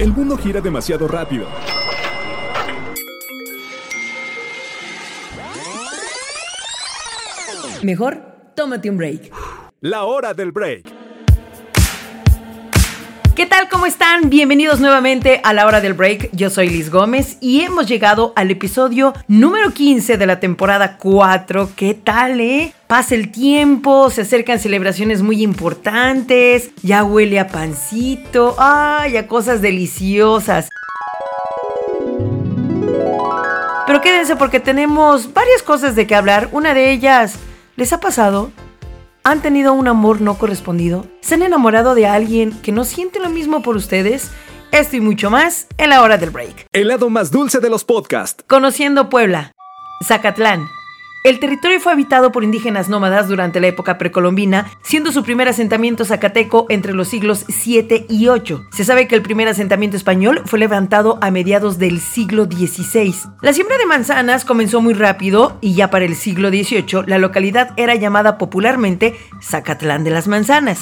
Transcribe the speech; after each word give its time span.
El 0.00 0.14
mundo 0.14 0.34
gira 0.38 0.62
demasiado 0.62 1.06
rápido. 1.06 1.46
Mejor, 7.82 8.22
tómate 8.56 8.88
un 8.88 8.96
break. 8.96 9.30
La 9.82 10.04
hora 10.04 10.32
del 10.32 10.52
break. 10.52 10.89
¿Qué 13.40 13.46
tal? 13.46 13.70
¿Cómo 13.70 13.86
están? 13.86 14.28
Bienvenidos 14.28 14.80
nuevamente 14.80 15.40
a 15.44 15.54
la 15.54 15.64
hora 15.64 15.80
del 15.80 15.94
break. 15.94 16.28
Yo 16.32 16.50
soy 16.50 16.68
Liz 16.68 16.90
Gómez 16.90 17.38
y 17.40 17.62
hemos 17.62 17.86
llegado 17.86 18.34
al 18.36 18.50
episodio 18.50 19.14
número 19.28 19.70
15 19.70 20.18
de 20.18 20.26
la 20.26 20.40
temporada 20.40 20.98
4. 20.98 21.70
¿Qué 21.74 21.94
tal, 21.94 22.38
eh? 22.40 22.74
Pasa 22.86 23.14
el 23.14 23.32
tiempo, 23.32 24.10
se 24.10 24.20
acercan 24.20 24.58
celebraciones 24.58 25.22
muy 25.22 25.42
importantes, 25.42 26.68
ya 26.82 27.02
huele 27.02 27.40
a 27.40 27.48
pancito, 27.48 28.56
ay, 28.58 29.16
a 29.16 29.26
cosas 29.26 29.62
deliciosas. 29.62 30.68
Pero 33.86 34.02
quédense 34.02 34.36
porque 34.36 34.60
tenemos 34.60 35.32
varias 35.32 35.62
cosas 35.62 35.96
de 35.96 36.06
qué 36.06 36.14
hablar. 36.14 36.50
Una 36.52 36.74
de 36.74 36.90
ellas, 36.90 37.36
¿les 37.76 37.90
ha 37.94 38.00
pasado 38.00 38.52
¿Han 39.22 39.42
tenido 39.42 39.74
un 39.74 39.86
amor 39.86 40.22
no 40.22 40.38
correspondido? 40.38 41.04
¿Se 41.20 41.34
han 41.34 41.42
enamorado 41.42 41.94
de 41.94 42.06
alguien 42.06 42.52
que 42.62 42.72
no 42.72 42.84
siente 42.84 43.20
lo 43.20 43.28
mismo 43.28 43.60
por 43.60 43.76
ustedes? 43.76 44.30
Esto 44.72 44.96
y 44.96 45.00
mucho 45.00 45.30
más 45.30 45.66
en 45.76 45.90
la 45.90 46.02
hora 46.02 46.16
del 46.16 46.30
break. 46.30 46.66
El 46.72 46.88
lado 46.88 47.10
más 47.10 47.30
dulce 47.30 47.60
de 47.60 47.68
los 47.68 47.84
podcasts. 47.84 48.42
Conociendo 48.46 49.10
Puebla. 49.10 49.52
Zacatlán. 50.06 50.66
El 51.22 51.38
territorio 51.38 51.78
fue 51.80 51.92
habitado 51.92 52.32
por 52.32 52.44
indígenas 52.44 52.88
nómadas 52.88 53.28
durante 53.28 53.60
la 53.60 53.66
época 53.66 53.98
precolombina, 53.98 54.70
siendo 54.80 55.12
su 55.12 55.22
primer 55.22 55.48
asentamiento 55.48 56.06
zacateco 56.06 56.64
entre 56.70 56.94
los 56.94 57.08
siglos 57.08 57.44
7 57.48 58.06
y 58.08 58.28
8. 58.28 58.68
Se 58.72 58.84
sabe 58.84 59.06
que 59.06 59.16
el 59.16 59.22
primer 59.22 59.46
asentamiento 59.46 59.98
español 59.98 60.40
fue 60.46 60.58
levantado 60.58 61.18
a 61.20 61.30
mediados 61.30 61.78
del 61.78 62.00
siglo 62.00 62.46
XVI. 62.46 63.14
La 63.42 63.52
siembra 63.52 63.76
de 63.76 63.84
manzanas 63.84 64.46
comenzó 64.46 64.80
muy 64.80 64.94
rápido 64.94 65.58
y 65.60 65.74
ya 65.74 65.90
para 65.90 66.06
el 66.06 66.14
siglo 66.14 66.48
XVIII 66.48 67.04
la 67.06 67.18
localidad 67.18 67.74
era 67.76 67.94
llamada 67.96 68.38
popularmente 68.38 69.14
Zacatlán 69.42 70.04
de 70.04 70.10
las 70.12 70.26
Manzanas. 70.26 70.80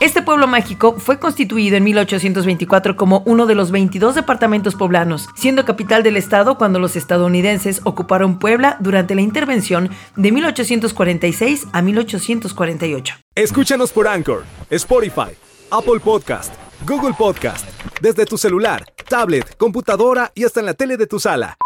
Este 0.00 0.22
pueblo 0.22 0.46
mágico 0.46 0.94
fue 0.96 1.18
constituido 1.18 1.76
en 1.76 1.82
1824 1.82 2.96
como 2.96 3.24
uno 3.26 3.46
de 3.46 3.56
los 3.56 3.72
22 3.72 4.14
departamentos 4.14 4.76
poblanos, 4.76 5.28
siendo 5.34 5.64
capital 5.64 6.04
del 6.04 6.16
estado 6.16 6.56
cuando 6.56 6.78
los 6.78 6.94
estadounidenses 6.94 7.80
ocuparon 7.82 8.38
Puebla 8.38 8.76
durante 8.78 9.16
la 9.16 9.22
intervención 9.22 9.90
de 10.14 10.30
1846 10.30 11.66
a 11.72 11.82
1848. 11.82 13.16
Escúchanos 13.34 13.90
por 13.90 14.06
Anchor, 14.06 14.44
Spotify, 14.70 15.34
Apple 15.72 15.98
Podcast, 15.98 16.54
Google 16.86 17.14
Podcast, 17.18 17.66
desde 18.00 18.24
tu 18.24 18.38
celular, 18.38 18.84
tablet, 19.08 19.56
computadora 19.56 20.30
y 20.36 20.44
hasta 20.44 20.60
en 20.60 20.66
la 20.66 20.74
tele 20.74 20.96
de 20.96 21.08
tu 21.08 21.18
sala. 21.18 21.58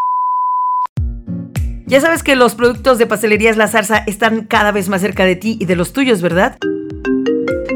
Ya 1.85 2.01
sabes 2.01 2.23
que 2.23 2.35
los 2.35 2.55
productos 2.55 2.97
de 2.97 3.05
Pastelerías 3.05 3.57
La 3.57 3.67
Zarza 3.67 3.97
están 4.07 4.45
cada 4.45 4.71
vez 4.71 4.89
más 4.89 5.01
cerca 5.01 5.25
de 5.25 5.35
ti 5.35 5.57
y 5.59 5.65
de 5.65 5.75
los 5.75 5.93
tuyos, 5.93 6.23
¿verdad? 6.23 6.57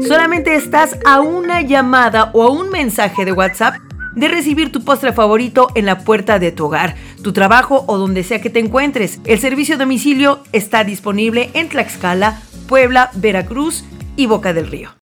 Solamente 0.06 0.54
estás 0.54 0.96
a 1.04 1.20
una 1.20 1.62
llamada 1.62 2.30
o 2.32 2.42
a 2.42 2.50
un 2.50 2.70
mensaje 2.70 3.24
de 3.24 3.32
WhatsApp 3.32 3.76
de 4.14 4.28
recibir 4.28 4.72
tu 4.72 4.84
postre 4.84 5.12
favorito 5.12 5.68
en 5.74 5.86
la 5.86 6.00
puerta 6.00 6.38
de 6.38 6.50
tu 6.52 6.66
hogar, 6.66 6.96
tu 7.22 7.32
trabajo 7.32 7.84
o 7.86 7.98
donde 7.98 8.24
sea 8.24 8.40
que 8.40 8.50
te 8.50 8.58
encuentres. 8.58 9.20
El 9.24 9.38
servicio 9.38 9.76
domicilio 9.76 10.40
está 10.52 10.84
disponible 10.84 11.50
en 11.54 11.68
Tlaxcala, 11.68 12.40
Puebla, 12.68 13.10
Veracruz 13.14 13.84
y 14.16 14.26
Boca 14.26 14.52
del 14.52 14.68
Río. 14.68 14.97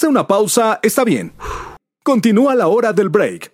Darse 0.00 0.08
una 0.08 0.26
pausa 0.26 0.80
está 0.82 1.04
bien. 1.04 1.34
Continúa 2.02 2.54
la 2.54 2.68
hora 2.68 2.94
del 2.94 3.10
break. 3.10 3.52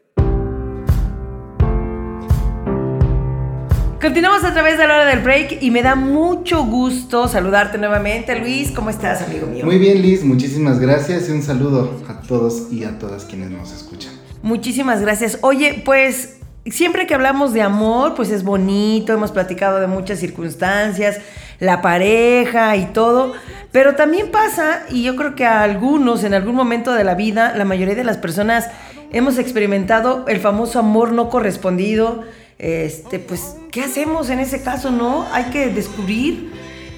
Continuamos 4.00 4.44
a 4.44 4.52
través 4.52 4.78
de 4.78 4.86
la 4.86 4.94
hora 4.94 5.06
del 5.06 5.24
break 5.24 5.60
y 5.60 5.72
me 5.72 5.82
da 5.82 5.96
mucho 5.96 6.64
gusto 6.64 7.26
saludarte 7.26 7.78
nuevamente. 7.78 8.38
Luis, 8.38 8.70
¿cómo 8.70 8.90
estás, 8.90 9.22
amigo 9.22 9.48
mío? 9.48 9.64
Muy 9.64 9.78
bien, 9.78 10.00
Liz, 10.00 10.22
muchísimas 10.22 10.78
gracias 10.78 11.28
y 11.28 11.32
un 11.32 11.42
saludo 11.42 12.00
a 12.08 12.20
todos 12.20 12.72
y 12.72 12.84
a 12.84 12.96
todas 13.00 13.24
quienes 13.24 13.50
nos 13.50 13.72
escuchan. 13.72 14.12
Muchísimas 14.42 15.00
gracias. 15.00 15.40
Oye, 15.42 15.82
pues 15.84 16.36
siempre 16.64 17.08
que 17.08 17.14
hablamos 17.14 17.54
de 17.54 17.62
amor, 17.62 18.14
pues 18.14 18.30
es 18.30 18.44
bonito, 18.44 19.12
hemos 19.12 19.32
platicado 19.32 19.80
de 19.80 19.88
muchas 19.88 20.20
circunstancias, 20.20 21.18
la 21.58 21.82
pareja 21.82 22.76
y 22.76 22.86
todo, 22.86 23.32
pero 23.72 23.94
también 23.94 24.30
pasa, 24.30 24.84
y 24.90 25.02
yo 25.02 25.16
creo 25.16 25.34
que 25.34 25.44
a 25.44 25.62
algunos 25.62 26.24
en 26.24 26.34
algún 26.34 26.54
momento 26.54 26.92
de 26.92 27.04
la 27.04 27.14
vida, 27.14 27.54
la 27.56 27.64
mayoría 27.64 27.94
de 27.94 28.04
las 28.04 28.16
personas 28.16 28.68
hemos 29.12 29.38
experimentado 29.38 30.24
el 30.28 30.40
famoso 30.40 30.78
amor 30.78 31.12
no 31.12 31.28
correspondido. 31.28 32.22
Este, 32.58 33.18
pues, 33.18 33.56
¿qué 33.70 33.82
hacemos 33.82 34.30
en 34.30 34.40
ese 34.40 34.62
caso, 34.62 34.90
no? 34.90 35.26
Hay 35.32 35.44
que 35.44 35.68
descubrir 35.68 36.52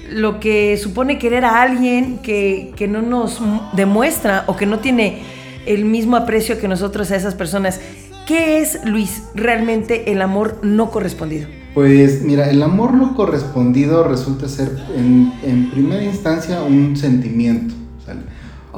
lo 0.09 0.39
que 0.39 0.77
supone 0.77 1.19
querer 1.19 1.45
a 1.45 1.61
alguien 1.61 2.19
que, 2.19 2.71
que 2.75 2.87
no 2.87 3.01
nos 3.01 3.41
demuestra 3.73 4.43
o 4.47 4.55
que 4.55 4.65
no 4.65 4.79
tiene 4.79 5.21
el 5.65 5.85
mismo 5.85 6.15
aprecio 6.15 6.59
que 6.59 6.67
nosotros 6.67 7.11
a 7.11 7.15
esas 7.15 7.35
personas. 7.35 7.79
¿Qué 8.25 8.59
es, 8.59 8.83
Luis, 8.85 9.23
realmente 9.35 10.11
el 10.11 10.21
amor 10.21 10.59
no 10.61 10.89
correspondido? 10.91 11.58
Pues 11.73 12.23
mira, 12.23 12.49
el 12.49 12.61
amor 12.63 12.93
no 12.93 13.15
correspondido 13.15 14.03
resulta 14.03 14.47
ser 14.47 14.75
en, 14.95 15.69
primera 15.71 16.03
instancia 16.03 16.63
un 16.63 16.97
sentimiento, 16.97 17.75
¿sale? 18.05 18.21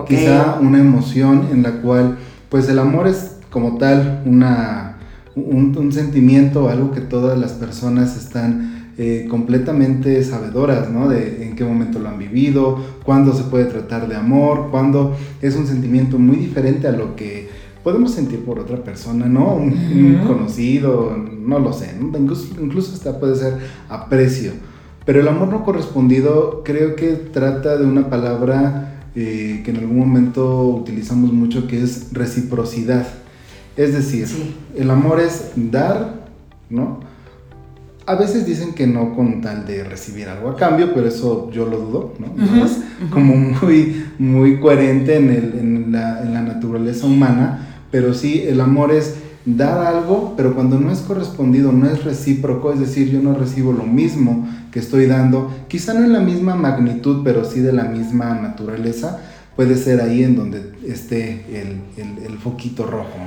quizá 0.08 0.58
una 0.60 0.80
emoción 0.80 1.48
en 1.52 1.64
la 1.64 1.82
cual, 1.82 2.18
pues 2.50 2.68
el 2.70 2.80
amor 2.80 3.08
es 3.08 3.38
como 3.50 3.78
tal 3.78 4.24
una, 4.26 4.98
un, 5.36 5.92
sentimiento, 5.92 6.70
algo 6.70 6.92
que 6.92 7.02
todas 7.02 7.38
las 7.38 7.54
personas 7.54 8.18
están 8.18 8.92
eh, 8.98 9.28
completamente 9.30 10.24
sabedoras, 10.24 10.90
¿no? 10.90 11.08
De 11.08 11.44
en 11.44 11.56
qué 11.56 11.64
momento 11.64 12.00
lo 12.00 12.10
han 12.10 12.20
vivido, 12.20 12.78
cuándo 13.04 13.34
se 13.34 13.44
puede 13.44 13.66
tratar 13.66 14.08
de 14.08 14.16
amor, 14.16 14.70
cuándo 14.70 15.16
es 15.42 15.56
un 15.56 15.66
sentimiento 15.66 16.20
muy 16.20 16.38
diferente 16.38 16.88
a 16.88 16.92
lo 16.92 17.16
que 17.16 17.41
podemos 17.84 18.12
sentir 18.12 18.44
por 18.46 18.60
otra 18.60 18.78
persona, 18.84 19.26
¿no? 19.26 19.56
Un, 19.56 20.22
conocido, 20.26 21.16
no 21.18 21.60
lo 21.60 21.74
sé, 21.74 21.96
incluso, 22.00 22.94
hasta 22.94 23.20
puede 23.20 23.36
ser 23.36 23.58
aprecio. 23.90 24.52
Pero 25.06 25.22
el 25.22 25.28
amor 25.28 25.48
no 25.48 25.66
correspondido 25.66 26.62
creo 26.64 26.96
que 26.96 27.14
trata 27.14 27.78
de 27.78 27.86
una 27.86 28.10
palabra 28.10 29.02
eh, 29.16 29.62
que 29.66 29.72
en 29.72 29.78
algún 29.78 29.98
momento 29.98 30.64
utilizamos 30.68 31.34
mucho 31.34 31.68
que 31.68 31.82
es 31.82 32.14
reciprocidad. 32.14 33.08
Es 33.76 33.94
decir, 33.94 34.28
el 34.78 34.92
amor 34.92 35.20
es 35.20 35.52
dar, 35.56 36.28
¿no? 36.70 37.00
A 38.06 38.16
veces 38.16 38.46
dicen 38.46 38.74
que 38.74 38.88
no 38.88 39.16
con 39.16 39.42
tal 39.42 39.66
de 39.66 39.84
recibir 39.84 40.28
algo 40.28 40.50
a 40.50 40.56
cambio, 40.56 40.94
pero 40.94 41.08
eso 41.08 41.50
yo 41.52 41.66
lo 41.66 41.80
dudo, 41.80 42.14
¿no? 42.20 42.66
Es 42.66 42.80
como 43.10 43.36
muy, 43.36 44.06
muy 44.20 44.60
coherente 44.60 45.16
en, 45.16 45.30
el, 45.30 45.60
en, 45.60 45.92
la, 45.92 46.22
en 46.22 46.34
la 46.34 46.42
naturaleza 46.42 47.08
humana 47.08 47.71
pero 47.92 48.14
sí, 48.14 48.44
el 48.48 48.62
amor 48.62 48.92
es 48.92 49.16
dar 49.46 49.86
algo, 49.86 50.34
pero 50.38 50.54
cuando 50.54 50.80
no 50.80 50.92
es 50.92 51.00
correspondido, 51.00 51.72
no 51.72 51.90
es 51.90 52.04
recíproco, 52.04 52.72
es 52.72 52.80
decir, 52.80 53.10
yo 53.10 53.22
no 53.22 53.34
recibo 53.34 53.74
lo 53.74 53.84
mismo 53.84 54.48
que 54.72 54.80
estoy 54.80 55.08
dando, 55.08 55.52
quizá 55.68 55.94
no 55.94 56.06
en 56.06 56.14
la 56.14 56.20
misma 56.20 56.56
magnitud, 56.56 57.22
pero 57.24 57.44
sí 57.44 57.60
de 57.60 57.74
la 57.74 57.84
misma 57.84 58.34
naturaleza, 58.36 59.20
puede 59.56 59.76
ser 59.76 60.02
ahí 60.02 60.24
en 60.24 60.36
donde 60.36 60.74
esté 60.88 61.46
el, 61.60 62.38
foquito 62.40 62.88
rojo. 62.88 63.18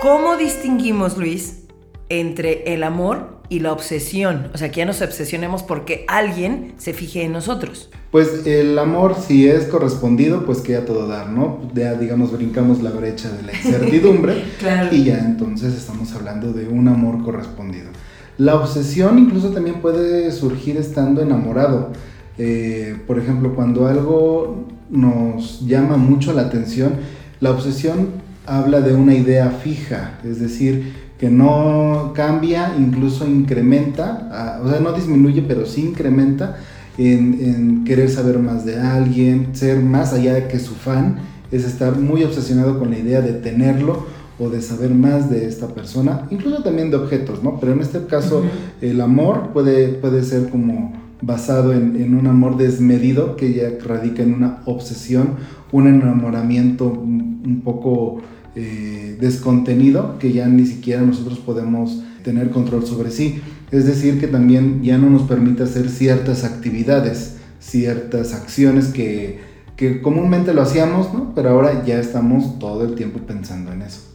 ¿Cómo 0.00 0.36
distinguimos, 0.36 1.16
Luis, 1.16 1.62
entre 2.08 2.74
el 2.74 2.82
amor 2.82 3.33
y 3.48 3.60
la 3.60 3.72
obsesión? 3.72 4.50
O 4.54 4.58
sea, 4.58 4.70
que 4.70 4.78
ya 4.78 4.86
nos 4.86 5.02
obsesionemos 5.02 5.62
porque 5.62 6.04
alguien 6.08 6.74
se 6.78 6.92
fije 6.92 7.22
en 7.24 7.32
nosotros. 7.32 7.90
Pues 8.10 8.46
el 8.46 8.78
amor, 8.78 9.16
si 9.16 9.48
es 9.48 9.64
correspondido, 9.64 10.46
pues 10.46 10.60
queda 10.60 10.84
todo 10.84 11.08
dar, 11.08 11.30
¿no? 11.30 11.60
Ya, 11.74 11.94
digamos, 11.94 12.32
brincamos 12.32 12.82
la 12.82 12.90
brecha 12.90 13.30
de 13.30 13.42
la 13.42 13.52
incertidumbre 13.56 14.44
y 14.92 15.04
ya 15.04 15.18
entonces 15.18 15.74
estamos 15.74 16.12
hablando 16.14 16.52
de 16.52 16.68
un 16.68 16.88
amor 16.88 17.22
correspondido. 17.24 17.90
La 18.38 18.56
obsesión 18.56 19.18
incluso 19.18 19.50
también 19.50 19.80
puede 19.80 20.32
surgir 20.32 20.76
estando 20.76 21.22
enamorado. 21.22 21.90
Eh, 22.38 22.96
por 23.06 23.18
ejemplo, 23.18 23.54
cuando 23.54 23.86
algo 23.86 24.66
nos 24.90 25.64
llama 25.66 25.96
mucho 25.96 26.32
la 26.32 26.42
atención, 26.42 26.94
la 27.40 27.50
obsesión 27.50 28.08
habla 28.46 28.80
de 28.80 28.94
una 28.94 29.14
idea 29.14 29.50
fija, 29.50 30.18
es 30.24 30.40
decir, 30.40 31.03
que 31.24 31.30
no 31.30 32.12
cambia, 32.14 32.74
incluso 32.78 33.26
incrementa, 33.26 34.60
o 34.62 34.68
sea, 34.68 34.78
no 34.80 34.92
disminuye, 34.92 35.40
pero 35.40 35.64
sí 35.64 35.80
incrementa 35.80 36.58
en, 36.98 37.38
en, 37.40 37.84
querer 37.84 38.10
saber 38.10 38.38
más 38.38 38.66
de 38.66 38.78
alguien, 38.78 39.56
ser 39.56 39.80
más 39.80 40.12
allá 40.12 40.34
de 40.34 40.48
que 40.48 40.58
su 40.58 40.74
fan, 40.74 41.16
es 41.50 41.64
estar 41.64 41.98
muy 41.98 42.24
obsesionado 42.24 42.78
con 42.78 42.90
la 42.90 42.98
idea 42.98 43.22
de 43.22 43.32
tenerlo 43.32 44.04
o 44.38 44.50
de 44.50 44.60
saber 44.60 44.90
más 44.90 45.30
de 45.30 45.46
esta 45.46 45.68
persona, 45.68 46.26
incluso 46.30 46.62
también 46.62 46.90
de 46.90 46.98
objetos, 46.98 47.42
¿no? 47.42 47.58
Pero 47.58 47.72
en 47.72 47.80
este 47.80 48.04
caso 48.04 48.42
el 48.82 49.00
amor 49.00 49.54
puede, 49.54 49.94
puede 49.94 50.24
ser 50.24 50.50
como 50.50 50.92
basado 51.22 51.72
en, 51.72 51.96
en, 51.96 52.14
un 52.16 52.26
amor 52.26 52.58
desmedido 52.58 53.36
que 53.36 53.54
ya 53.54 53.70
radica 53.82 54.22
en 54.22 54.34
una 54.34 54.60
obsesión, 54.66 55.36
un 55.72 55.86
enamoramiento 55.86 56.84
un 56.84 57.62
poco 57.64 58.20
eh, 58.56 59.16
descontenido 59.20 60.18
que 60.18 60.32
ya 60.32 60.46
ni 60.46 60.66
siquiera 60.66 61.02
nosotros 61.02 61.38
podemos 61.38 62.02
tener 62.22 62.50
control 62.50 62.86
sobre 62.86 63.10
sí. 63.10 63.40
Es 63.70 63.86
decir, 63.86 64.20
que 64.20 64.26
también 64.26 64.82
ya 64.82 64.98
no 64.98 65.10
nos 65.10 65.22
permite 65.22 65.62
hacer 65.62 65.88
ciertas 65.88 66.44
actividades, 66.44 67.36
ciertas 67.60 68.32
acciones 68.32 68.88
que, 68.88 69.40
que 69.76 70.00
comúnmente 70.00 70.54
lo 70.54 70.62
hacíamos, 70.62 71.12
¿no? 71.12 71.34
Pero 71.34 71.50
ahora 71.50 71.84
ya 71.84 71.98
estamos 71.98 72.58
todo 72.58 72.84
el 72.84 72.94
tiempo 72.94 73.20
pensando 73.20 73.72
en 73.72 73.82
eso. 73.82 74.14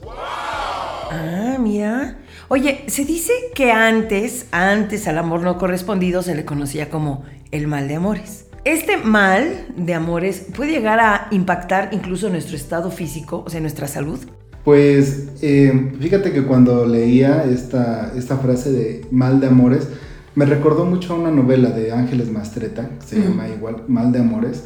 Ah, 1.11 1.57
mira. 1.59 2.17
Oye, 2.47 2.85
se 2.87 3.05
dice 3.05 3.33
que 3.53 3.71
antes, 3.71 4.47
antes 4.51 5.07
al 5.07 5.17
amor 5.17 5.41
no 5.41 5.57
correspondido 5.57 6.21
se 6.23 6.35
le 6.35 6.45
conocía 6.45 6.89
como 6.89 7.23
el 7.51 7.67
mal 7.67 7.87
de 7.87 7.95
amores. 7.95 8.48
Este 8.65 8.97
mal 8.97 9.67
de 9.77 9.93
amores 9.93 10.45
puede 10.55 10.71
llegar 10.71 10.99
a 10.99 11.27
impactar 11.31 11.89
incluso 11.93 12.29
nuestro 12.29 12.57
estado 12.57 12.91
físico, 12.91 13.43
o 13.45 13.49
sea, 13.49 13.61
nuestra 13.61 13.87
salud. 13.87 14.19
Pues 14.65 15.29
eh, 15.41 15.93
fíjate 15.99 16.33
que 16.33 16.43
cuando 16.43 16.85
leía 16.85 17.45
esta, 17.45 18.11
esta 18.17 18.37
frase 18.37 18.71
de 18.71 19.05
mal 19.11 19.39
de 19.39 19.47
amores, 19.47 19.87
me 20.35 20.45
recordó 20.45 20.85
mucho 20.85 21.13
a 21.13 21.19
una 21.19 21.31
novela 21.31 21.71
de 21.71 21.91
Ángeles 21.91 22.29
Mastreta, 22.29 22.89
que 22.99 23.05
se 23.05 23.21
llama 23.21 23.47
igual 23.47 23.83
Mal 23.87 24.11
de 24.11 24.19
Amores, 24.19 24.63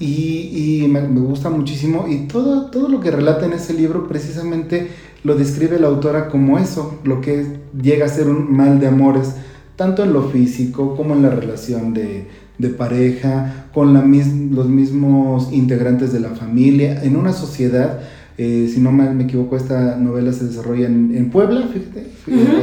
y, 0.00 0.82
y 0.82 0.88
me, 0.88 1.00
me, 1.02 1.20
gusta 1.20 1.48
muchísimo, 1.48 2.06
y 2.08 2.26
todo, 2.26 2.70
todo 2.70 2.88
lo 2.88 3.00
que 3.00 3.10
relata 3.10 3.46
en 3.46 3.52
ese 3.52 3.72
libro 3.72 4.08
precisamente 4.08 4.88
lo 5.22 5.34
describe 5.36 5.78
la 5.78 5.86
autora 5.86 6.28
como 6.28 6.58
eso, 6.58 6.98
lo 7.04 7.20
que 7.20 7.60
llega 7.80 8.06
a 8.06 8.08
ser 8.08 8.28
un 8.28 8.54
mal 8.54 8.80
de 8.80 8.88
amores, 8.88 9.36
tanto 9.76 10.02
en 10.02 10.12
lo 10.12 10.28
físico 10.30 10.96
como 10.96 11.14
en 11.14 11.22
la 11.22 11.30
relación 11.30 11.94
de, 11.94 12.26
de 12.58 12.68
pareja, 12.70 13.66
con 13.72 13.92
la 13.92 14.00
los 14.00 14.68
mismos 14.68 15.52
integrantes 15.52 16.12
de 16.12 16.20
la 16.20 16.30
familia, 16.30 17.02
en 17.02 17.16
una 17.16 17.32
sociedad 17.32 18.00
eh, 18.38 18.70
si 18.72 18.80
no 18.80 18.92
me, 18.92 19.22
equivoco, 19.22 19.56
esta 19.56 19.96
novela 19.96 20.30
se 20.30 20.44
desarrolla 20.44 20.86
en, 20.86 21.30
Puebla, 21.30 21.68
fíjate, 21.72 22.06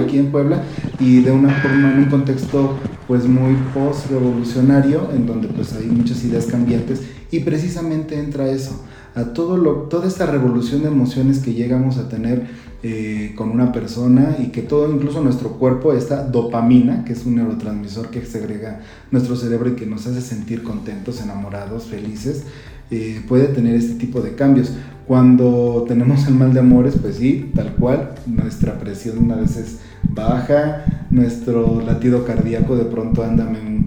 aquí 0.04 0.20
en 0.20 0.28
Puebla, 0.28 0.62
y 1.00 1.22
de 1.22 1.32
una 1.32 1.50
forma, 1.50 1.94
en 1.94 2.00
un 2.00 2.06
contexto 2.06 2.78
pues 3.08 3.26
muy 3.26 3.56
post-revolucionario, 3.74 5.10
en 5.16 5.26
donde 5.26 5.48
pues 5.48 5.74
hay 5.74 5.88
muchas 5.88 6.24
ideas 6.26 6.46
cambiantes, 6.46 7.02
y 7.32 7.40
precisamente 7.40 8.20
entra 8.20 8.50
eso, 8.50 8.84
a 9.16 9.34
todo 9.34 9.58
lo, 9.58 9.74
toda 9.90 10.08
esta 10.08 10.28
revolución 10.28 10.84
de 10.84 10.90
emociones 10.90 11.40
que 11.40 11.54
llegamos 11.54 11.98
a 11.98 12.08
tener 12.08 12.46
eh, 12.86 13.32
con 13.38 13.50
una 13.50 13.72
persona 13.72 14.36
y 14.40 14.48
que 14.48 14.62
todo, 14.62 14.94
incluso 14.94 15.22
nuestro 15.22 15.52
cuerpo, 15.52 15.94
esta 15.94 16.24
dopamina, 16.24 17.06
que 17.06 17.14
es 17.14 17.26
un 17.26 17.36
neurotransmisor 17.36 18.10
que 18.10 18.26
segrega 18.26 18.82
nuestro 19.10 19.38
cerebro 19.38 19.70
y 19.70 19.76
que 19.76 19.86
nos 19.86 20.06
hace 20.06 20.20
sentir 20.20 20.64
contentos, 20.64 21.22
enamorados, 21.22 21.86
felices, 21.86 22.44
eh, 22.92 23.22
puede 23.28 23.46
tener 23.46 23.76
este 23.76 23.94
tipo 23.94 24.20
de 24.20 24.36
cambios. 24.36 24.74
Cuando 25.08 25.86
tenemos 25.88 26.28
el 26.28 26.36
mal 26.36 26.54
de 26.54 26.60
amores, 26.60 26.96
pues 27.02 27.16
sí, 27.16 27.52
tal 27.56 27.74
cual, 27.76 28.16
nuestra 28.28 28.78
presión 28.78 29.32
a 29.32 29.36
veces 29.36 29.80
baja, 30.04 30.84
nuestro 31.10 31.82
latido 31.82 32.26
cardíaco 32.26 32.76
de 32.76 32.84
pronto 32.84 33.24
anda 33.24 33.46
un 33.46 33.86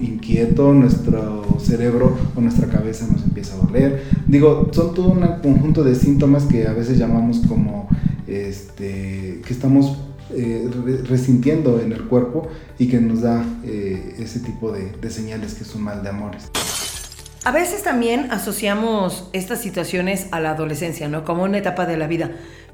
inquieto, 0.00 0.72
nuestro 0.72 1.58
cerebro 1.60 2.16
o 2.34 2.40
nuestra 2.40 2.68
cabeza 2.68 3.06
nos 3.10 3.22
empieza 3.22 3.54
a 3.54 3.58
doler. 3.58 4.04
Digo, 4.26 4.70
son 4.72 4.94
todo 4.94 5.08
un 5.08 5.20
conjunto 5.42 5.84
de 5.84 5.94
síntomas 5.94 6.44
que 6.44 6.66
a 6.66 6.72
veces 6.72 6.98
llamamos 6.98 7.40
como 7.48 7.88
este, 8.26 9.40
que 9.44 9.52
estamos 9.52 9.98
eh, 10.32 10.70
resintiendo 11.08 11.80
en 11.80 11.92
el 11.92 12.04
cuerpo 12.04 12.48
y 12.78 12.86
que 12.88 13.00
nos 13.00 13.22
da 13.22 13.44
eh, 13.64 14.14
ese 14.18 14.40
tipo 14.40 14.70
de, 14.70 14.92
de 14.92 15.10
señales 15.10 15.54
que 15.54 15.64
es 15.64 15.74
un 15.74 15.82
mal 15.82 16.02
de 16.02 16.08
amores. 16.10 16.50
A 17.44 17.52
veces 17.52 17.82
también 17.82 18.30
asociamos 18.30 19.30
estas 19.32 19.60
situaciones 19.60 20.26
a 20.30 20.40
la 20.40 20.50
adolescencia, 20.50 21.08
¿no? 21.08 21.24
Como 21.24 21.42
una 21.44 21.58
etapa 21.58 21.86
de 21.86 21.96
la 21.96 22.06
vida. 22.06 22.30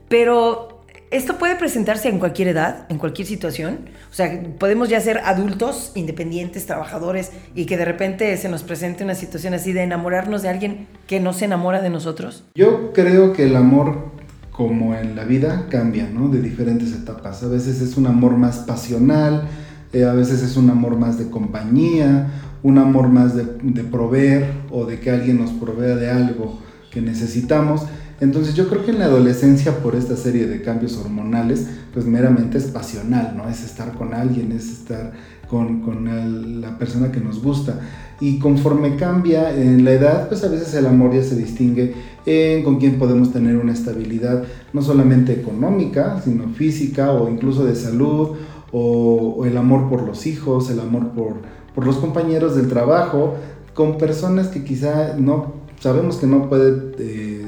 Pero 0.08 0.75
esto 1.11 1.38
puede 1.38 1.56
presentarse 1.56 2.08
en 2.08 2.19
cualquier 2.19 2.49
edad, 2.49 2.87
en 2.88 2.99
cualquier 2.99 3.29
situación. 3.29 3.79
O 4.11 4.14
sea, 4.14 4.43
podemos 4.58 4.88
ya 4.88 5.00
ser 5.00 5.19
adultos, 5.25 5.93
independientes, 5.94 6.67
trabajadores, 6.67 7.32
y 7.55 7.67
que 7.67 7.76
de 7.76 7.85
repente 7.85 8.37
se 8.37 8.49
nos 8.49 8.62
presente 8.62 9.05
una 9.05 9.14
situación 9.14 9.55
así 9.55 9.73
de 9.73 9.82
enamorarnos 9.82 10.43
de 10.43 10.49
alguien 10.49 10.88
que 11.06 11.20
no 11.20 11.32
se 11.32 11.44
enamora 11.44 11.81
de 11.81 11.91
nosotros. 11.91 12.44
Yo 12.55 12.93
creo 12.93 13.32
que 13.32 13.44
el 13.44 13.56
amor, 13.56 14.11
como 14.50 14.94
en 14.94 15.14
la 15.14 15.25
vida, 15.25 15.67
cambia, 15.70 16.08
¿no? 16.08 16.29
De 16.29 16.41
diferentes 16.41 16.93
etapas. 16.93 17.43
A 17.43 17.49
veces 17.49 17.81
es 17.81 17.97
un 17.97 18.06
amor 18.06 18.37
más 18.37 18.59
pasional, 18.59 19.49
eh, 19.93 20.05
a 20.05 20.12
veces 20.12 20.43
es 20.43 20.56
un 20.56 20.70
amor 20.70 20.99
más 20.99 21.19
de 21.19 21.31
compañía, 21.31 22.29
un 22.62 22.79
amor 22.79 23.09
más 23.09 23.37
de, 23.37 23.44
proveer 23.85 24.50
o 24.70 24.87
de 24.87 24.99
que 24.99 25.11
alguien 25.11 25.38
nos 25.38 25.52
provea 25.52 25.94
de 25.94 26.11
algo 26.11 26.59
que 26.91 27.00
necesitamos. 27.00 27.82
Entonces 28.20 28.54
yo 28.54 28.68
creo 28.68 28.84
que 28.84 28.92
en 28.92 28.98
la 28.98 29.06
adolescencia 29.06 29.78
por 29.78 29.94
esta 29.94 30.16
serie 30.16 30.46
de 30.46 30.62
cambios 30.62 30.96
hormonales, 30.96 31.66
pues 31.92 32.06
meramente 32.06 32.56
es 32.56 32.64
pasional, 32.64 33.34
¿no? 33.36 33.48
Es 33.48 33.62
estar 33.62 33.92
con 33.92 34.14
alguien, 34.14 34.52
es 34.52 34.70
estar 34.70 35.12
con, 35.48 35.82
con 35.82 36.60
la 36.60 36.78
persona 36.78 37.12
que 37.12 37.20
nos 37.20 37.42
gusta. 37.42 37.80
Y 38.20 38.38
conforme 38.38 38.96
cambia 38.96 39.54
en 39.54 39.84
la 39.84 39.92
edad, 39.92 40.28
pues 40.28 40.42
a 40.44 40.48
veces 40.48 40.72
el 40.74 40.86
amor 40.86 41.14
ya 41.14 41.22
se 41.22 41.36
distingue 41.36 41.94
en 42.24 42.64
con 42.64 42.78
quién 42.78 42.98
podemos 42.98 43.32
tener 43.32 43.56
una 43.56 43.72
estabilidad, 43.72 44.44
no 44.72 44.80
solamente 44.80 45.34
económica, 45.34 46.20
sino 46.24 46.48
física 46.48 47.12
o 47.12 47.28
incluso 47.28 47.66
de 47.66 47.76
salud, 47.76 48.36
o 48.72 49.44
el 49.44 49.56
amor 49.56 49.88
por 49.88 50.02
los 50.02 50.26
hijos, 50.26 50.70
el 50.70 50.80
amor 50.80 51.10
por, 51.10 51.34
por 51.74 51.86
los 51.86 51.96
compañeros 51.96 52.56
del 52.56 52.68
trabajo, 52.68 53.34
con 53.74 53.98
personas 53.98 54.48
que 54.48 54.64
quizá 54.64 55.16
no 55.18 55.52
sabemos 55.80 56.16
que 56.16 56.26
no 56.26 56.48
puede 56.48 56.94
eh, 56.98 57.45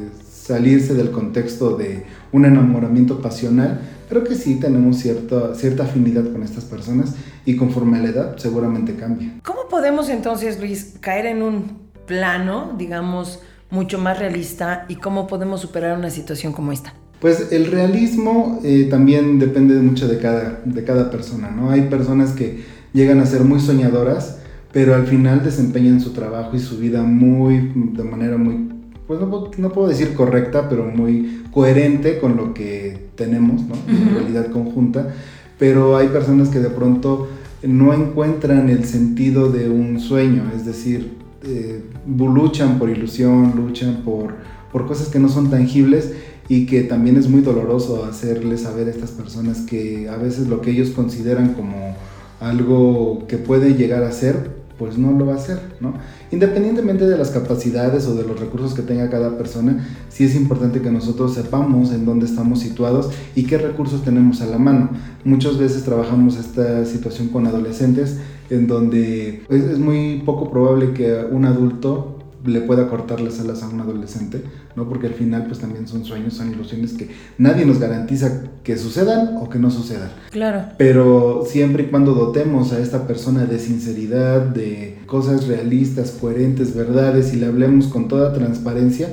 salirse 0.48 0.94
del 0.94 1.10
contexto 1.10 1.76
de 1.76 2.04
un 2.32 2.46
enamoramiento 2.46 3.20
pasional, 3.20 3.80
pero 4.08 4.24
que 4.24 4.34
sí 4.34 4.54
tenemos 4.54 4.96
cierta, 4.96 5.54
cierta 5.54 5.82
afinidad 5.82 6.32
con 6.32 6.42
estas 6.42 6.64
personas 6.64 7.14
y 7.44 7.56
conforme 7.56 7.98
a 7.98 8.02
la 8.02 8.08
edad 8.08 8.36
seguramente 8.38 8.94
cambia. 8.94 9.34
¿Cómo 9.44 9.68
podemos 9.68 10.08
entonces, 10.08 10.58
Luis, 10.58 10.94
caer 11.00 11.26
en 11.26 11.42
un 11.42 11.64
plano, 12.06 12.72
digamos, 12.78 13.40
mucho 13.70 13.98
más 13.98 14.18
realista 14.18 14.86
y 14.88 14.96
cómo 14.96 15.26
podemos 15.26 15.60
superar 15.60 15.98
una 15.98 16.08
situación 16.08 16.54
como 16.54 16.72
esta? 16.72 16.94
Pues 17.20 17.52
el 17.52 17.70
realismo 17.70 18.60
eh, 18.64 18.86
también 18.88 19.38
depende 19.38 19.74
mucho 19.74 20.08
de 20.08 20.18
cada, 20.18 20.62
de 20.64 20.82
cada 20.82 21.10
persona, 21.10 21.50
¿no? 21.50 21.70
Hay 21.70 21.82
personas 21.82 22.32
que 22.32 22.64
llegan 22.94 23.20
a 23.20 23.26
ser 23.26 23.42
muy 23.42 23.60
soñadoras, 23.60 24.38
pero 24.72 24.94
al 24.94 25.06
final 25.06 25.44
desempeñan 25.44 26.00
su 26.00 26.12
trabajo 26.14 26.56
y 26.56 26.58
su 26.58 26.78
vida 26.78 27.02
muy, 27.02 27.70
de 27.74 28.04
manera 28.04 28.38
muy, 28.38 28.77
pues 29.08 29.20
no, 29.20 29.72
puedo 29.72 29.88
decir 29.88 30.14
correcta, 30.14 30.68
pero 30.68 30.84
muy 30.84 31.42
coherente 31.50 32.18
con 32.18 32.36
lo 32.36 32.52
que 32.52 33.08
tenemos, 33.14 33.62
¿no? 33.62 33.74
En 33.88 34.14
realidad 34.14 34.50
conjunta. 34.52 35.14
Pero 35.58 35.96
hay 35.96 36.08
personas 36.08 36.50
que 36.50 36.60
de 36.60 36.68
pronto 36.68 37.26
no 37.62 37.94
encuentran 37.94 38.68
el 38.68 38.84
sentido 38.84 39.50
de 39.50 39.70
un 39.70 39.98
sueño, 39.98 40.52
es 40.54 40.66
decir, 40.66 41.16
eh, 41.42 41.82
luchan 42.06 42.78
por 42.78 42.90
ilusión, 42.90 43.54
luchan 43.56 44.02
por, 44.04 44.34
por 44.70 44.86
cosas 44.86 45.08
que 45.08 45.18
no 45.18 45.30
son 45.30 45.50
tangibles 45.50 46.12
y 46.48 46.66
que 46.66 46.82
también 46.82 47.16
es 47.16 47.28
muy 47.28 47.40
doloroso 47.40 48.04
hacerles 48.04 48.62
saber 48.62 48.88
a 48.88 48.90
estas 48.90 49.12
personas 49.12 49.60
que 49.62 50.08
a 50.10 50.16
veces 50.16 50.48
lo 50.48 50.60
que 50.60 50.70
ellos 50.70 50.90
consideran 50.90 51.54
como 51.54 51.96
algo 52.40 53.26
que 53.26 53.38
puede 53.38 53.74
llegar 53.74 54.04
a 54.04 54.12
ser, 54.12 54.57
pues 54.78 54.96
no 54.96 55.12
lo 55.12 55.26
va 55.26 55.34
a 55.34 55.36
hacer, 55.36 55.60
¿no? 55.80 55.94
Independientemente 56.30 57.06
de 57.06 57.18
las 57.18 57.30
capacidades 57.30 58.06
o 58.06 58.14
de 58.14 58.22
los 58.22 58.38
recursos 58.38 58.74
que 58.74 58.82
tenga 58.82 59.10
cada 59.10 59.36
persona, 59.36 59.86
sí 60.08 60.24
es 60.24 60.34
importante 60.34 60.80
que 60.80 60.90
nosotros 60.90 61.34
sepamos 61.34 61.92
en 61.92 62.04
dónde 62.04 62.26
estamos 62.26 62.60
situados 62.60 63.10
y 63.34 63.44
qué 63.44 63.58
recursos 63.58 64.04
tenemos 64.04 64.40
a 64.40 64.46
la 64.46 64.58
mano. 64.58 64.90
Muchas 65.24 65.58
veces 65.58 65.84
trabajamos 65.84 66.36
esta 66.36 66.84
situación 66.84 67.28
con 67.28 67.46
adolescentes 67.46 68.18
en 68.50 68.66
donde 68.66 69.42
es, 69.48 69.78
muy 69.78 70.22
poco 70.24 70.50
probable 70.50 70.92
que 70.92 71.24
un 71.30 71.44
adulto 71.44 72.17
le 72.44 72.60
pueda 72.60 72.88
cortar 72.88 73.20
las 73.20 73.40
alas 73.40 73.62
a 73.62 73.68
un 73.68 73.80
adolescente, 73.80 74.42
¿no? 74.76 74.88
Porque 74.88 75.06
al 75.06 75.14
final 75.14 75.46
pues 75.46 75.58
también 75.58 75.88
son 75.88 76.04
sueños, 76.04 76.34
son 76.34 76.52
ilusiones 76.52 76.92
que 76.92 77.10
nadie 77.36 77.64
nos 77.66 77.78
garantiza 77.78 78.44
que 78.62 78.76
sucedan 78.76 79.36
o 79.40 79.48
que 79.48 79.58
no 79.58 79.70
sucedan. 79.70 80.10
Claro. 80.30 80.64
Pero 80.78 81.44
siempre 81.46 81.84
y 81.84 81.86
cuando 81.86 82.14
dotemos 82.14 82.72
a 82.72 82.80
esta 82.80 83.06
persona 83.06 83.44
de 83.44 83.58
sinceridad, 83.58 84.42
de 84.42 84.98
cosas 85.06 85.46
realistas, 85.48 86.12
coherentes, 86.20 86.74
verdades 86.74 87.32
y 87.34 87.36
le 87.36 87.46
hablemos 87.46 87.88
con 87.88 88.08
toda 88.08 88.32
transparencia, 88.32 89.10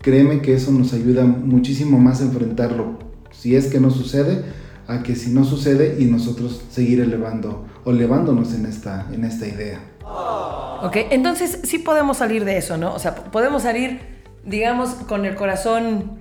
créeme 0.00 0.40
que 0.40 0.54
eso 0.54 0.70
nos 0.70 0.92
ayuda 0.92 1.24
muchísimo 1.24 1.98
más 1.98 2.20
a 2.20 2.24
enfrentarlo 2.24 2.98
Si 3.32 3.56
es 3.56 3.66
que 3.66 3.80
no 3.80 3.90
sucede, 3.90 4.42
a 4.86 5.02
que 5.02 5.14
si 5.14 5.30
no 5.30 5.44
sucede 5.44 5.96
y 6.00 6.06
nosotros 6.06 6.62
seguir 6.70 7.00
elevando 7.00 7.64
o 7.84 7.90
elevándonos 7.90 8.54
en 8.54 8.66
esta, 8.66 9.06
en 9.12 9.24
esta 9.24 9.46
idea. 9.46 9.80
Ok, 10.82 10.96
entonces 11.10 11.60
sí 11.64 11.78
podemos 11.78 12.18
salir 12.18 12.44
de 12.44 12.56
eso, 12.58 12.76
¿no? 12.76 12.94
O 12.94 12.98
sea, 12.98 13.14
podemos 13.14 13.62
salir, 13.62 14.00
digamos, 14.44 14.90
con 14.90 15.24
el 15.24 15.34
corazón 15.34 16.20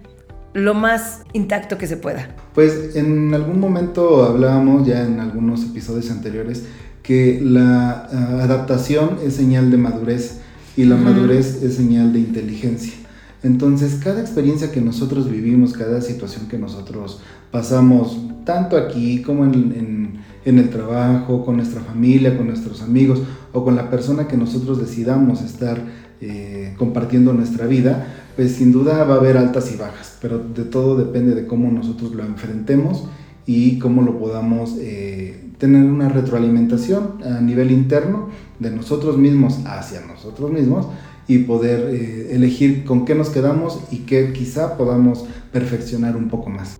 lo 0.53 0.73
más 0.73 1.21
intacto 1.33 1.77
que 1.77 1.87
se 1.87 1.97
pueda. 1.97 2.35
Pues 2.53 2.95
en 2.95 3.33
algún 3.33 3.59
momento 3.59 4.23
hablábamos 4.23 4.87
ya 4.87 5.03
en 5.03 5.19
algunos 5.19 5.63
episodios 5.63 6.09
anteriores 6.11 6.65
que 7.03 7.39
la 7.41 8.07
ah, 8.11 8.43
adaptación 8.43 9.17
es 9.23 9.35
señal 9.35 9.71
de 9.71 9.77
madurez 9.77 10.41
y 10.75 10.85
la 10.85 10.95
madurez 10.95 11.61
es 11.63 11.75
señal 11.75 12.13
de 12.13 12.19
inteligencia. 12.19 12.93
Entonces, 13.41 13.99
cada 14.03 14.19
experiencia 14.19 14.71
que 14.71 14.81
nosotros 14.81 15.29
vivimos, 15.29 15.73
cada 15.73 16.01
situación 16.01 16.47
que 16.47 16.57
nosotros 16.57 17.21
pasamos, 17.51 18.17
tanto 18.45 18.77
aquí 18.77 19.21
como 19.21 19.45
en, 19.45 20.19
el 20.57 20.69
trabajo, 20.69 21.45
con 21.45 21.57
nuestra 21.57 21.81
familia, 21.81 22.37
con 22.37 22.47
nuestros 22.47 22.81
amigos 22.81 23.21
o 23.53 23.63
con 23.63 23.75
la 23.75 23.89
persona 23.89 24.27
que 24.27 24.37
nosotros 24.37 24.79
decidamos 24.79 25.41
estar 25.41 25.79
eh, 26.21 26.73
compartiendo 26.77 27.33
nuestra 27.33 27.67
vida, 27.67 28.07
pues 28.35 28.53
sin 28.53 28.71
duda 28.71 29.03
va 29.03 29.15
a 29.15 29.17
haber 29.17 29.37
altas 29.37 29.71
y 29.71 29.77
bajas, 29.77 30.17
pero 30.21 30.39
de 30.39 30.63
todo 30.63 30.97
depende 30.97 31.35
de 31.35 31.45
cómo 31.45 31.71
nosotros 31.71 32.13
lo 32.13 32.23
enfrentemos 32.23 33.05
y 33.45 33.79
cómo 33.79 34.01
lo 34.01 34.17
podamos 34.19 34.75
eh, 34.79 35.51
tener 35.57 35.85
una 35.85 36.09
retroalimentación 36.09 37.23
a 37.23 37.41
nivel 37.41 37.71
interno 37.71 38.29
de 38.59 38.71
nosotros 38.71 39.17
mismos 39.17 39.59
hacia 39.65 40.01
nosotros 40.01 40.51
mismos 40.51 40.87
y 41.27 41.39
poder 41.39 41.93
eh, 41.93 42.35
elegir 42.35 42.83
con 42.85 43.05
qué 43.05 43.15
nos 43.15 43.29
quedamos 43.29 43.79
y 43.91 43.99
qué 43.99 44.33
quizá 44.33 44.77
podamos 44.77 45.25
perfeccionar 45.51 46.17
un 46.17 46.27
poco 46.27 46.49
más. 46.49 46.77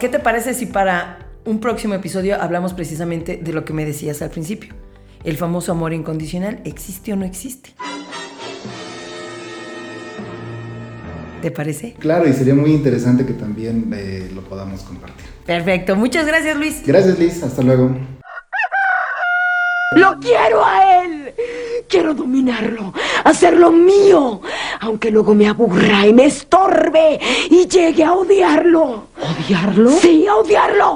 ¿Qué 0.00 0.08
te 0.08 0.18
parece 0.18 0.54
si 0.54 0.66
para 0.66 1.29
un 1.44 1.60
próximo 1.60 1.94
episodio 1.94 2.40
hablamos 2.40 2.74
precisamente 2.74 3.38
de 3.42 3.52
lo 3.52 3.64
que 3.64 3.72
me 3.72 3.84
decías 3.84 4.22
al 4.22 4.30
principio? 4.30 4.74
¿El 5.24 5.36
famoso 5.36 5.72
amor 5.72 5.92
incondicional 5.92 6.60
existe 6.64 7.12
o 7.12 7.16
no 7.16 7.24
existe? 7.24 7.74
¿Te 11.42 11.50
parece? 11.50 11.94
Claro, 11.98 12.28
y 12.28 12.32
sería 12.34 12.54
muy 12.54 12.70
interesante 12.72 13.24
que 13.24 13.32
también 13.32 13.90
eh, 13.94 14.30
lo 14.34 14.42
podamos 14.42 14.82
compartir. 14.82 15.26
Perfecto, 15.46 15.96
muchas 15.96 16.26
gracias 16.26 16.56
Luis. 16.56 16.82
Gracias 16.86 17.18
Liz, 17.18 17.42
hasta 17.42 17.62
luego. 17.62 17.96
¡Lo 19.96 20.18
quiero 20.20 20.64
a 20.64 21.02
él! 21.02 21.34
Quiero 21.88 22.14
dominarlo, 22.14 22.94
hacerlo 23.24 23.72
mío, 23.72 24.40
aunque 24.80 25.10
luego 25.10 25.34
me 25.34 25.48
aburra 25.48 26.06
y 26.06 26.12
me 26.12 26.26
estorbe 26.26 27.18
y 27.50 27.66
llegue 27.66 28.04
a 28.04 28.12
odiarlo. 28.12 29.08
¿Odiarlo? 29.18 29.90
Sí, 29.90 30.24
a 30.28 30.36
odiarlo. 30.36 30.94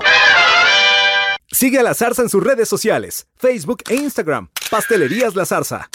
Sigue 1.54 1.78
a 1.78 1.84
La 1.84 1.94
Zarza 1.94 2.20
en 2.20 2.28
sus 2.28 2.42
redes 2.42 2.68
sociales, 2.68 3.28
Facebook 3.36 3.84
e 3.88 3.94
Instagram. 3.94 4.48
Pastelerías 4.72 5.36
La 5.36 5.46
Zarza. 5.46 5.88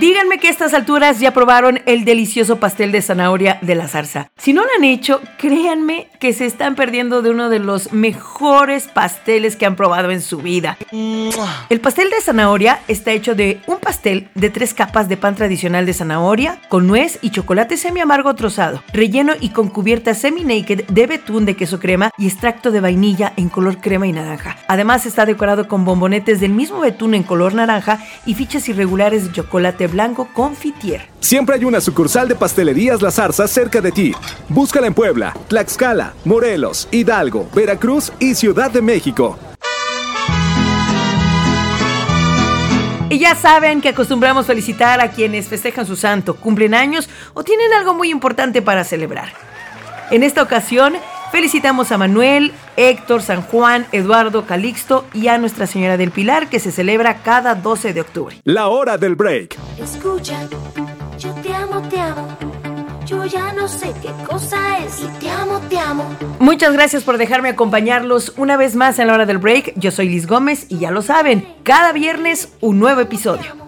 Díganme 0.00 0.38
que 0.38 0.46
a 0.46 0.50
estas 0.50 0.74
alturas 0.74 1.18
ya 1.18 1.32
probaron 1.32 1.80
el 1.84 2.04
delicioso 2.04 2.60
pastel 2.60 2.92
de 2.92 3.02
zanahoria 3.02 3.58
de 3.62 3.74
la 3.74 3.88
zarza. 3.88 4.30
Si 4.36 4.52
no 4.52 4.62
lo 4.62 4.68
han 4.76 4.84
hecho, 4.84 5.20
créanme 5.38 6.06
que 6.20 6.32
se 6.32 6.46
están 6.46 6.76
perdiendo 6.76 7.20
de 7.20 7.30
uno 7.30 7.48
de 7.48 7.58
los 7.58 7.92
mejores 7.92 8.86
pasteles 8.86 9.56
que 9.56 9.66
han 9.66 9.74
probado 9.74 10.12
en 10.12 10.20
su 10.20 10.38
vida. 10.38 10.78
El 11.68 11.80
pastel 11.80 12.10
de 12.10 12.20
zanahoria 12.20 12.78
está 12.86 13.10
hecho 13.10 13.34
de 13.34 13.60
un 13.66 13.78
pastel 13.78 14.28
de 14.36 14.50
tres 14.50 14.72
capas 14.72 15.08
de 15.08 15.16
pan 15.16 15.34
tradicional 15.34 15.84
de 15.84 15.94
zanahoria, 15.94 16.60
con 16.68 16.86
nuez 16.86 17.18
y 17.20 17.30
chocolate 17.30 17.76
semi 17.76 18.00
amargo 18.00 18.32
trozado, 18.36 18.84
relleno 18.92 19.32
y 19.40 19.48
con 19.48 19.68
cubierta 19.68 20.14
semi-naked 20.14 20.84
de 20.86 21.06
betún 21.08 21.44
de 21.44 21.56
queso 21.56 21.80
crema 21.80 22.12
y 22.16 22.28
extracto 22.28 22.70
de 22.70 22.80
vainilla 22.80 23.32
en 23.36 23.48
color 23.48 23.78
crema 23.80 24.06
y 24.06 24.12
naranja. 24.12 24.58
Además 24.68 25.06
está 25.06 25.26
decorado 25.26 25.66
con 25.66 25.84
bombonetes 25.84 26.38
del 26.38 26.52
mismo 26.52 26.78
betún 26.80 27.14
en 27.14 27.24
color 27.24 27.54
naranja 27.54 27.98
y 28.26 28.34
fichas 28.34 28.68
irregulares 28.68 29.24
de 29.24 29.32
chocolate 29.32 29.87
blanco 29.88 30.28
confitier. 30.32 31.08
Siempre 31.20 31.56
hay 31.56 31.64
una 31.64 31.80
sucursal 31.80 32.28
de 32.28 32.34
Pastelerías 32.34 33.02
La 33.02 33.10
Zarza 33.10 33.48
cerca 33.48 33.80
de 33.80 33.92
ti. 33.92 34.12
Búscala 34.48 34.86
en 34.86 34.94
Puebla, 34.94 35.34
Tlaxcala, 35.48 36.14
Morelos, 36.24 36.88
Hidalgo, 36.90 37.48
Veracruz 37.54 38.12
y 38.18 38.34
Ciudad 38.34 38.70
de 38.70 38.82
México. 38.82 39.38
Y 43.10 43.18
ya 43.18 43.34
saben 43.34 43.80
que 43.80 43.88
acostumbramos 43.88 44.46
felicitar 44.46 45.00
a 45.00 45.10
quienes 45.10 45.48
festejan 45.48 45.86
su 45.86 45.96
santo, 45.96 46.36
cumplen 46.36 46.74
años 46.74 47.08
o 47.32 47.42
tienen 47.42 47.72
algo 47.72 47.94
muy 47.94 48.10
importante 48.10 48.60
para 48.60 48.84
celebrar. 48.84 49.32
En 50.10 50.22
esta 50.22 50.42
ocasión, 50.42 50.94
felicitamos 51.30 51.92
a 51.92 51.98
Manuel, 51.98 52.52
Héctor, 52.76 53.22
San 53.22 53.42
Juan, 53.42 53.86
Eduardo, 53.92 54.46
Calixto 54.46 55.06
y 55.12 55.28
a 55.28 55.38
Nuestra 55.38 55.66
Señora 55.66 55.96
del 55.96 56.10
Pilar 56.10 56.48
que 56.48 56.60
se 56.60 56.72
celebra 56.72 57.22
cada 57.22 57.54
12 57.54 57.92
de 57.92 58.00
octubre. 58.00 58.36
La 58.44 58.68
hora 58.68 58.98
del 58.98 59.14
break. 59.14 59.56
Escucha, 59.78 60.48
yo 61.18 61.32
te 61.34 61.54
amo, 61.54 61.82
te 61.88 62.00
amo. 62.00 62.36
Yo 63.06 63.24
ya 63.24 63.54
no 63.54 63.68
sé 63.68 63.92
qué 64.02 64.10
cosa 64.26 64.78
es 64.80 65.00
y 65.00 65.06
te 65.18 65.30
amo, 65.30 65.60
te 65.70 65.78
amo. 65.78 66.04
Muchas 66.38 66.74
gracias 66.74 67.04
por 67.04 67.16
dejarme 67.16 67.48
acompañarlos 67.48 68.34
una 68.36 68.58
vez 68.58 68.76
más 68.76 68.98
en 68.98 69.06
la 69.06 69.14
hora 69.14 69.24
del 69.24 69.38
break. 69.38 69.72
Yo 69.76 69.90
soy 69.90 70.10
Liz 70.10 70.26
Gómez 70.26 70.66
y 70.68 70.78
ya 70.78 70.90
lo 70.90 71.00
saben, 71.00 71.48
cada 71.62 71.92
viernes 71.92 72.52
un 72.60 72.78
nuevo 72.78 73.00
episodio. 73.00 73.67